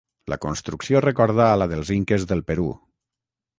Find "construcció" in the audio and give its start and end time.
0.45-1.01